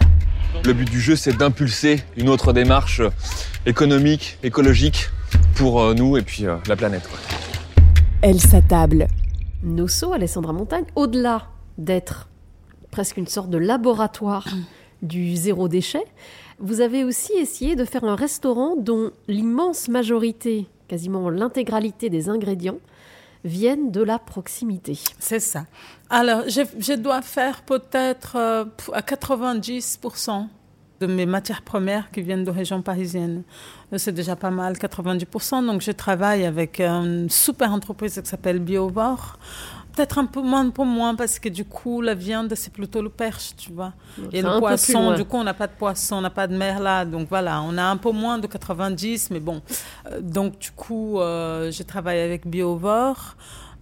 [0.63, 3.01] Le but du jeu, c'est d'impulser une autre démarche
[3.67, 5.09] économique, écologique,
[5.55, 7.07] pour euh, nous et puis euh, la planète.
[7.07, 7.19] Quoi.
[8.21, 9.07] Elle s'attable.
[9.61, 12.29] Nosso, Alessandra Montagne, au-delà d'être
[12.91, 14.47] presque une sorte de laboratoire
[15.01, 16.05] du zéro déchet,
[16.59, 22.79] vous avez aussi essayé de faire un restaurant dont l'immense majorité, quasiment l'intégralité des ingrédients,
[23.43, 24.97] viennent de la proximité.
[25.19, 25.65] C'est ça.
[26.09, 30.47] Alors, je, je dois faire peut-être euh, à 90%
[30.99, 33.43] de mes matières premières qui viennent de région parisienne.
[33.95, 35.65] C'est déjà pas mal, 90%.
[35.65, 39.37] Donc, je travaille avec une super entreprise qui s'appelle BioVor.
[39.95, 43.71] Peut-être un peu moins, parce que du coup, la viande, c'est plutôt le perche, tu
[43.71, 43.93] vois.
[44.31, 46.79] Et le poisson, du coup, on n'a pas de poisson, on n'a pas de mer
[46.79, 47.03] là.
[47.03, 49.61] Donc voilà, on a un peu moins de 90, mais bon.
[50.11, 53.35] Euh, donc, du coup, euh, je travaille avec BioVor.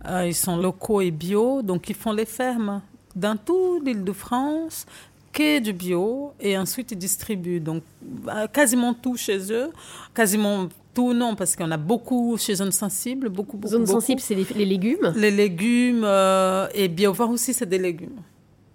[0.08, 2.82] Euh, ils sont locaux et bio, donc ils font les fermes
[3.16, 4.86] dans toute l'île de France
[5.36, 9.70] que du bio et ensuite ils distribuent donc bah, quasiment tout chez eux,
[10.14, 13.74] quasiment tout non parce qu'on a beaucoup chez Zone Sensible, beaucoup beaucoup.
[13.74, 14.00] Zone beaucoup.
[14.00, 15.14] sensible, c'est les, les légumes?
[15.16, 18.20] Les légumes euh, et Biovore aussi c'est des légumes.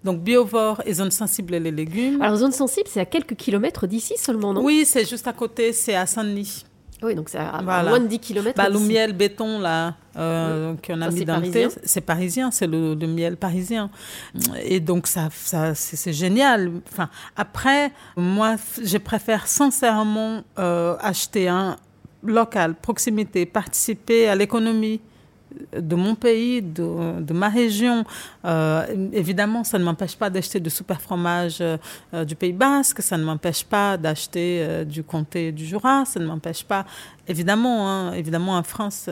[0.03, 2.21] Donc Biovore et Zone Sensible les légumes.
[2.21, 4.63] Alors Zone Sensible c'est à quelques kilomètres d'ici seulement non?
[4.63, 6.65] Oui c'est juste à côté, c'est à Saint-Denis.
[7.03, 7.89] Oui, donc c'est à voilà.
[7.89, 8.55] moins de 10 km.
[8.55, 12.01] Bah, le miel béton, là, euh, qu'on a Ça, mis dans le parisien thé, c'est
[12.01, 13.89] parisien, c'est le, le miel parisien.
[14.63, 16.71] Et donc, ça, ça c'est génial.
[16.91, 21.77] Enfin, après, moi, je préfère sincèrement euh, acheter un
[22.23, 25.01] local, proximité, participer à l'économie
[25.77, 28.03] de mon pays, de, ma région.
[28.45, 31.77] Euh, évidemment, ça ne m'empêche pas d'acheter du super fromage euh,
[32.13, 36.25] euh, du Pays Basque, ça ne m'empêche pas d'acheter du comté du Jura, ça ne
[36.25, 36.85] m'empêche pas,
[37.27, 39.09] évidemment, hein, évidemment en France.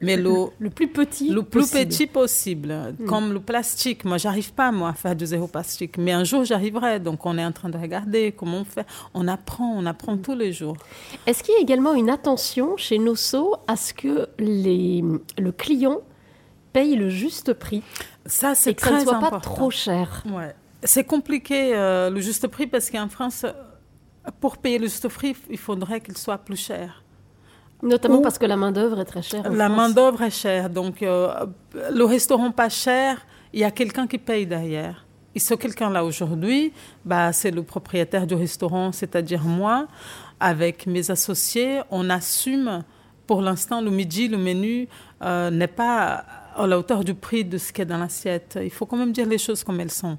[0.00, 1.88] Mais le, le plus petit le plus possible.
[1.88, 3.04] petit possible, Mm.
[3.06, 4.04] comme le plastique.
[4.04, 7.00] Moi, j'arrive pas moi à faire du zéro plastique, mais un jour j'arriverai.
[7.00, 8.86] Donc, on est en train de regarder comment on fait.
[9.14, 10.76] On apprend, on apprend tous les jours.
[11.26, 15.04] Est-ce qu'il y a également une attention chez Nosso à ce que les,
[15.38, 15.98] le client
[16.72, 17.82] paye le juste prix
[18.26, 19.40] Ça, c'est et que ça ne très soit pas important.
[19.54, 20.22] trop cher?
[20.32, 20.54] Ouais.
[20.82, 23.44] C'est compliqué euh, le juste prix parce qu'en France,
[24.40, 27.02] pour payer le juste prix, il faudrait qu'il soit plus cher.
[27.82, 29.46] Notamment Ou- parce que la main-d'œuvre est très chère.
[29.46, 30.68] en La main-d'œuvre est chère.
[30.70, 31.32] Donc, euh,
[31.92, 35.06] le restaurant pas cher, il y a quelqu'un qui paye derrière.
[35.34, 36.72] Et ce quelqu'un-là aujourd'hui,
[37.04, 39.86] bah, c'est le propriétaire du restaurant, c'est-à-dire moi,
[40.40, 41.80] avec mes associés.
[41.90, 42.82] On assume,
[43.26, 44.88] pour l'instant, le midi, le menu
[45.22, 46.24] euh, n'est pas
[46.56, 48.58] à la hauteur du prix de ce qu'il y a dans l'assiette.
[48.60, 50.18] Il faut quand même dire les choses comme elles sont.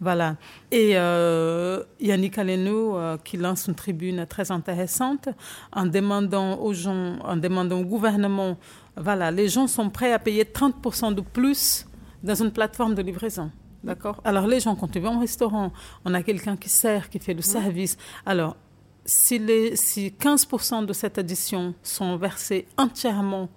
[0.00, 0.36] Voilà.
[0.70, 5.28] Et euh, Yannick Aleno euh, qui lance une tribune très intéressante
[5.72, 8.56] en demandant aux gens, en demandant au gouvernement,
[8.96, 11.86] voilà, les gens sont prêts à payer 30% de plus
[12.22, 13.50] dans une plateforme de livraison.
[13.84, 14.20] D'accord?
[14.24, 15.72] Alors les gens, quand ils vont au restaurant,
[16.04, 17.96] on a quelqu'un qui sert, qui fait le service.
[18.24, 18.56] Alors,
[19.04, 23.48] si, les, si 15% de cette addition sont versés entièrement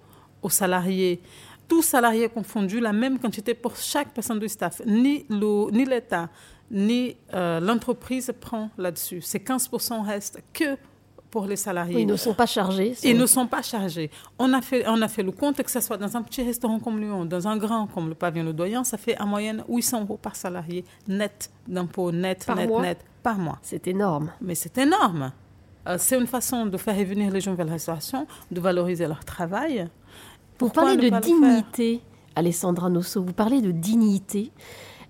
[0.42, 1.20] aux salariés,
[1.68, 4.82] tous salariés confondus, la même quantité pour chaque personne du staff.
[4.86, 6.28] Ni l'État,
[6.70, 9.20] ni euh, l'entreprise prend là-dessus.
[9.20, 10.76] Ces 15% restent que
[11.34, 12.02] pour les salariés.
[12.02, 12.94] Ils ne sont pas chargés.
[13.02, 14.08] Ils ne sont pas chargés.
[14.38, 16.78] On a fait, on a fait le compte, que ce soit dans un petit restaurant
[16.78, 20.02] comme Lyon, dans un grand comme le pavillon Le Doyen, ça fait en moyenne 800
[20.02, 23.58] euros par salarié net d'impôts, net, Par net, mois net, par mois.
[23.62, 24.30] C'est énorme.
[24.40, 25.32] Mais c'est énorme.
[25.88, 29.24] Euh, c'est une façon de faire revenir les gens vers la restauration, de valoriser leur
[29.24, 29.88] travail.
[30.58, 32.00] Vous parlez de dignité,
[32.36, 34.52] Alessandra Nosso, vous parlez de dignité.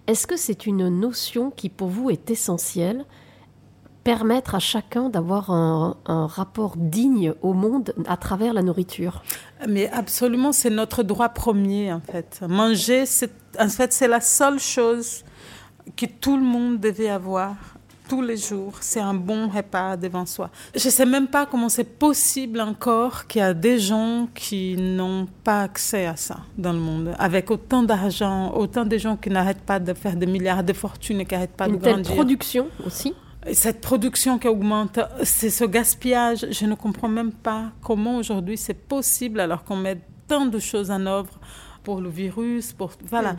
[0.07, 3.04] Est-ce que c'est une notion qui pour vous est essentielle?
[4.04, 9.22] Permettre à chacun d'avoir un, un rapport digne au monde à travers la nourriture?
[9.68, 12.42] Mais absolument, c'est notre droit premier, en fait.
[12.46, 13.04] Manger,
[13.59, 15.24] en fait, c'est la seule chose
[15.96, 17.57] que tout le monde devait avoir
[18.14, 18.74] tous les jours.
[18.81, 20.48] C'est un bon repas devant soi.
[20.74, 24.77] Je ne sais même pas comment c'est possible encore qu'il y a des gens qui
[24.77, 27.14] n'ont pas accès à ça dans le monde.
[27.18, 31.20] Avec autant d'argent, autant de gens qui n'arrêtent pas de faire des milliards de fortunes
[31.20, 32.14] et qui n'arrêtent pas Une de telle grandir.
[32.14, 33.14] production aussi
[33.46, 36.46] Et Cette production qui augmente, c'est ce gaspillage.
[36.50, 39.98] Je ne comprends même pas comment aujourd'hui c'est possible alors qu'on met
[40.29, 41.35] tant de choses en œuvre
[41.83, 43.37] pour le virus, pour voilà.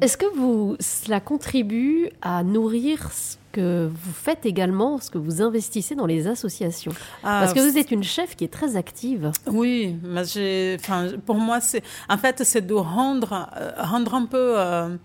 [0.00, 5.42] Est-ce que vous, cela contribue à nourrir ce que vous faites également, ce que vous
[5.42, 6.92] investissez dans les associations?
[7.22, 9.30] Ah, Parce que vous êtes une chef qui est très active.
[9.46, 14.24] Oui, mais j'ai, enfin, pour moi, c'est, en fait, c'est de rendre, euh, rendre un
[14.26, 14.96] peu euh,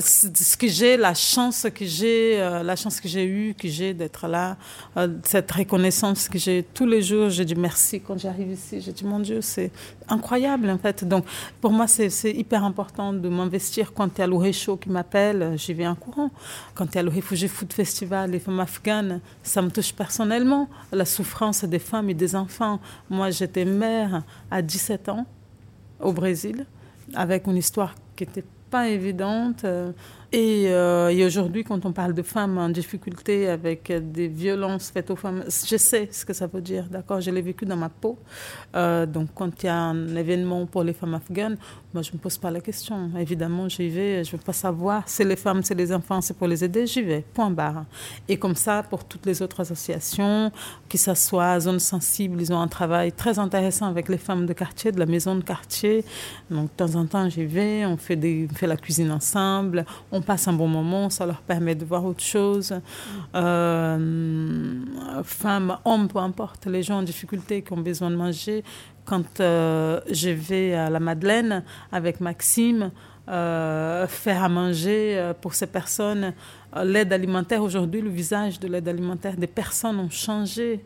[0.00, 3.92] ce que j'ai, la chance que j'ai, euh, la chance que j'ai eue, que j'ai
[3.92, 4.56] d'être là,
[4.96, 7.28] euh, cette reconnaissance que j'ai tous les jours.
[7.28, 8.80] J'ai dit merci quand j'arrive ici.
[8.80, 9.70] J'ai dit mon Dieu, c'est
[10.08, 11.04] incroyable en fait.
[11.04, 11.26] Donc
[11.60, 13.92] pour moi, c'est hyper important de m'investir.
[13.92, 16.30] Quand il y a le qui m'appelle, j'y vais en courant.
[16.74, 20.68] Quand il y a le Refugee Food Festival, les femmes afghanes, ça me touche personnellement.
[20.90, 22.80] La souffrance des femmes et des enfants.
[23.10, 25.26] Moi, j'étais mère à 17 ans
[26.00, 26.66] au Brésil
[27.14, 29.64] avec une histoire qui était pas évidente.
[29.64, 29.92] Euh,
[30.34, 35.16] euh, et, aujourd'hui, quand on parle de femmes en difficulté avec des violences faites aux
[35.16, 38.18] femmes, je sais ce que ça veut dire, d'accord Je l'ai vécu dans ma peau.
[38.74, 41.56] Euh, donc, quand il y a un événement pour les femmes afghanes,
[41.96, 43.10] moi, je ne me pose pas la question.
[43.18, 45.02] Évidemment, j'y vais, je ne veux pas savoir.
[45.06, 47.86] C'est les femmes, c'est les enfants, c'est pour les aider, j'y vais, point barre.
[48.28, 50.52] Et comme ça, pour toutes les autres associations,
[50.90, 54.52] que ce soit Zone Sensible, ils ont un travail très intéressant avec les femmes de
[54.52, 56.04] quartier, de la maison de quartier.
[56.50, 60.20] Donc, de temps en temps, j'y vais, on fait, des, fait la cuisine ensemble, on
[60.20, 62.74] passe un bon moment, ça leur permet de voir autre chose.
[63.34, 64.74] Euh,
[65.24, 68.64] femmes, hommes, peu importe, les gens en difficulté qui ont besoin de manger.
[69.06, 72.90] Quand euh, je vais à la Madeleine avec Maxime,
[73.28, 76.34] euh, faire à manger pour ces personnes,
[76.84, 80.84] l'aide alimentaire, aujourd'hui, le visage de l'aide alimentaire des personnes ont changé.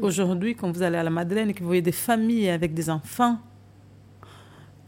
[0.00, 2.90] Aujourd'hui, quand vous allez à la Madeleine et que vous voyez des familles avec des
[2.90, 3.38] enfants,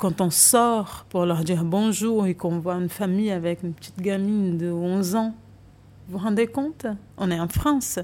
[0.02, 4.00] quand on sort pour leur dire bonjour et qu'on voit une famille avec une petite
[4.00, 5.34] gamine de 11 ans,
[6.08, 6.86] vous vous rendez compte?
[7.16, 8.00] On est en France.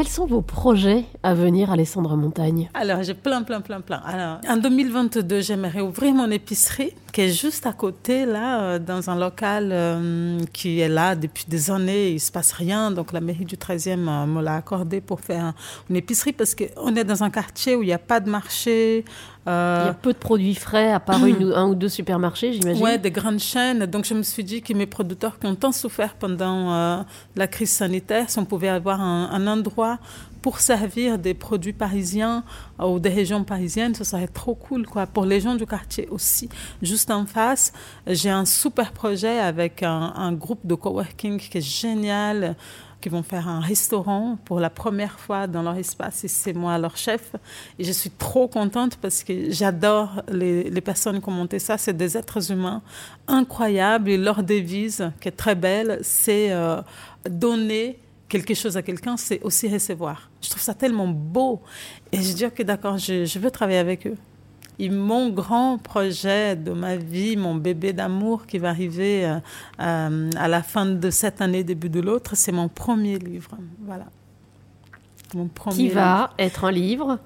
[0.00, 3.98] Quels sont vos projets à venir, Alessandra Montagne Alors, j'ai plein, plein, plein, plein.
[3.98, 9.10] Alors, en 2022, j'aimerais ouvrir mon épicerie qui est juste à côté, là, euh, dans
[9.10, 12.08] un local euh, qui est là depuis des années.
[12.08, 12.90] Il ne se passe rien.
[12.90, 15.52] Donc, la mairie du 13e euh, me l'a accordé pour faire
[15.90, 19.04] une épicerie parce qu'on est dans un quartier où il n'y a pas de marché.
[19.46, 22.84] Il y a peu de produits frais, à part une, un ou deux supermarchés, j'imagine.
[22.84, 23.86] Oui, des grandes chaînes.
[23.86, 27.04] Donc, je me suis dit que mes producteurs qui ont tant souffert pendant
[27.36, 29.98] la crise sanitaire, si on pouvait avoir un, un endroit
[30.42, 32.44] pour servir des produits parisiens
[32.78, 35.06] ou des régions parisiennes, ce serait trop cool, quoi.
[35.06, 36.48] Pour les gens du quartier aussi.
[36.82, 37.72] Juste en face,
[38.06, 42.56] j'ai un super projet avec un, groupe de coworking qui est génial
[43.00, 46.78] qui vont faire un restaurant pour la première fois dans leur espace et c'est moi
[46.78, 47.34] leur chef.
[47.78, 51.78] Et je suis trop contente parce que j'adore les, les, personnes qui ont monté ça.
[51.78, 52.82] C'est des êtres humains
[53.26, 56.82] incroyables et leur devise, qui est très belle, c'est euh,
[57.28, 57.98] donner
[58.30, 60.30] quelque chose à quelqu'un, c'est aussi recevoir.
[60.40, 61.60] Je trouve ça tellement beau.
[62.12, 64.16] Et je dis, ok, d'accord, je, veux travailler avec eux.
[64.80, 69.38] Et mon grand projet de ma vie, mon bébé d'amour qui va arriver euh,
[69.78, 73.58] euh, à la fin de cette année, début de l'autre, c'est mon premier livre.
[73.80, 74.06] Voilà.
[75.34, 77.18] Mon premier qui va être un livre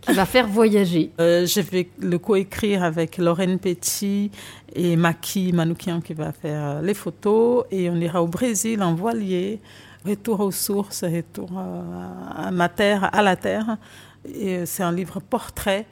[0.00, 1.10] qui va faire voyager.
[1.20, 4.30] Euh, je vais le coécrire avec Lorraine Petit
[4.72, 7.64] et Maki Manoukian qui va faire les photos.
[7.72, 9.60] Et on ira au Brésil en voilier
[10.06, 13.76] Retour aux sources, retour à, ma terre, à la terre.
[14.24, 15.86] Et c'est un livre portrait.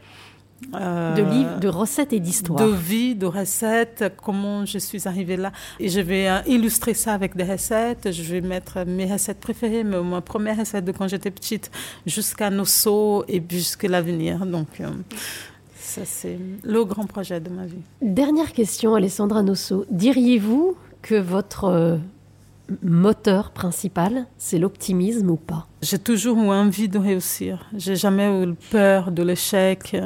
[0.74, 2.58] Euh, de livres, de recettes et d'histoires.
[2.58, 5.52] De vie, de recettes, comment je suis arrivée là.
[5.78, 8.10] Et je vais euh, illustrer ça avec des recettes.
[8.10, 11.70] Je vais mettre mes recettes préférées, ma première recette de quand j'étais petite,
[12.06, 14.44] jusqu'à nos sauts et jusqu'à l'avenir.
[14.46, 14.90] Donc, euh,
[15.78, 17.82] ça, c'est le grand projet de ma vie.
[18.02, 19.86] Dernière question, Alessandra Nosso.
[19.90, 22.00] Diriez-vous que votre
[22.82, 25.66] moteur principal, c'est l'optimisme ou pas?
[25.82, 27.66] J'ai toujours eu envie de réussir.
[27.74, 29.96] J'ai jamais eu peur de l'échec.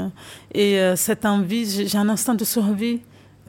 [0.53, 3.01] Et euh, cette envie, j'ai un instinct de survie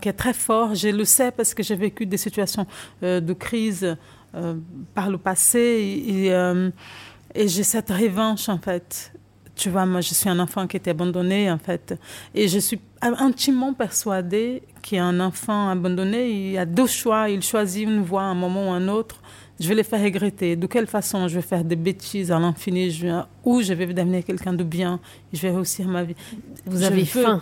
[0.02, 0.76] qui est très fort.
[0.76, 2.66] Je le sais parce que j'ai vécu des situations
[3.04, 3.96] euh, de crise
[4.36, 4.56] euh,
[4.94, 6.28] par le passé et,
[7.36, 9.12] et j'ai cette revanche en fait.
[9.56, 11.94] Tu vois, moi, je suis un enfant qui était abandonné, en fait.
[12.34, 17.30] Et je suis intimement persuadée qu'un enfant abandonné, il a deux choix.
[17.30, 19.20] Il choisit une voie à un moment ou un autre.
[19.60, 20.56] Je vais les faire regretter.
[20.56, 23.04] De quelle façon je vais faire des bêtises à l'infini?
[23.46, 25.00] Ou je vais devenir quelqu'un de bien
[25.32, 26.16] je vais réussir ma vie.
[26.66, 27.42] Vous avez faim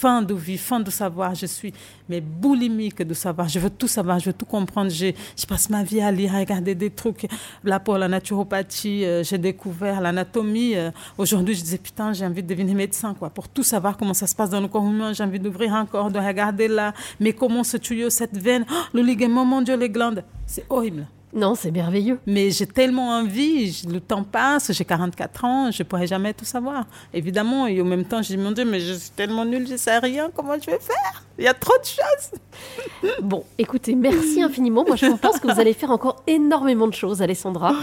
[0.00, 1.34] fin de vie, fin de savoir.
[1.34, 1.72] Je suis
[2.08, 3.48] mais boulimique de savoir.
[3.48, 4.90] Je veux tout savoir, je veux tout comprendre.
[4.90, 7.26] Je, je passe ma vie à lire, à regarder des trucs.
[7.64, 10.76] Là, pour la naturopathie, euh, j'ai découvert l'anatomie.
[10.76, 13.30] Euh, aujourd'hui, je disais, putain, j'ai envie de devenir médecin, quoi.
[13.30, 15.86] Pour tout savoir comment ça se passe dans le corps humain, j'ai envie d'ouvrir un
[15.86, 16.92] corps, de regarder là.
[17.18, 20.22] Mais comment ce tuyau, cette veine, oh, le ligament, mon Dieu, les glandes.
[20.46, 21.06] C'est horrible.
[21.36, 22.18] Non, c'est merveilleux.
[22.26, 26.46] Mais j'ai tellement envie, le temps passe, j'ai 44 ans, je ne pourrai jamais tout
[26.46, 26.86] savoir.
[27.12, 29.98] Évidemment, et en même temps, j'ai demandé, mais je suis tellement nulle, je ne sais
[29.98, 31.24] rien, comment je vais faire?
[31.38, 33.12] Il y a trop de choses.
[33.22, 34.82] bon, écoutez, merci infiniment.
[34.86, 37.74] Moi, je pense que vous allez faire encore énormément de choses, Alessandra.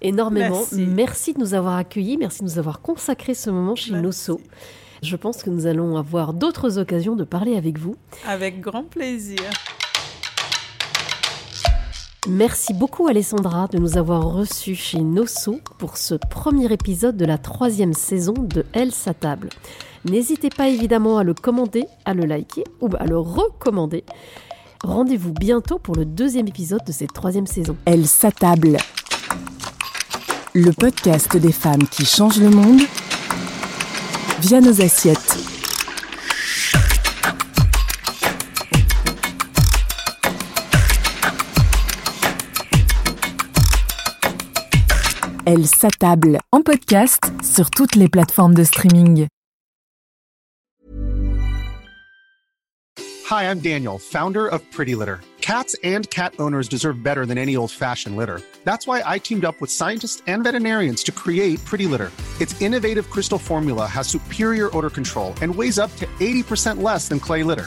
[0.00, 0.62] Énormément.
[0.72, 4.40] Merci, de nous avoir accueillis, merci de nous avoir consacré ce moment chez Nosso.
[5.02, 7.96] Je pense que nous allons avoir d'autres occasions de parler avec vous.
[8.28, 9.42] Avec grand plaisir.
[12.28, 17.38] Merci beaucoup Alessandra de nous avoir reçus chez Nosso pour ce premier épisode de la
[17.38, 19.48] troisième saison de Elle sa table.
[20.04, 24.04] N'hésitez pas évidemment à le commenter, à le liker ou à le recommander.
[24.84, 27.76] Rendez-vous bientôt pour le deuxième épisode de cette troisième saison.
[27.86, 28.76] Elle s'attable.
[30.52, 32.82] Le podcast des femmes qui changent le monde
[34.40, 35.59] via nos assiettes.
[45.52, 49.26] Elle s'attable en podcast sur toutes les plateformes de streaming.
[53.28, 55.18] Hi, I'm Daniel, founder of Pretty Litter.
[55.40, 58.40] Cats and cat owners deserve better than any old-fashioned litter.
[58.62, 62.12] That's why I teamed up with scientists and veterinarians to create Pretty Litter.
[62.38, 67.18] Its innovative crystal formula has superior odor control and weighs up to 80% less than
[67.18, 67.66] clay litter.